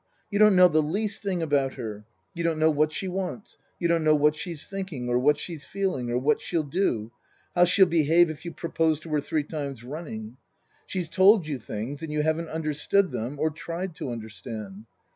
[0.31, 2.05] You don't know the least thing about her.
[2.33, 5.63] You don't know what she wants, you don't know what she's thinking, or what she's
[5.63, 7.11] feeling, or what she'll do
[7.53, 10.37] how she'll behave if you propose to her three times running.
[10.87, 14.85] She's told you things and you haven't understood them, or tried to understand.